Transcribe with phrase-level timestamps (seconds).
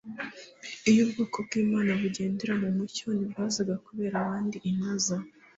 [0.89, 5.15] iyo ubwoko bw'imana bugendera mu mucyo ntibwazaga kubera abandi intaza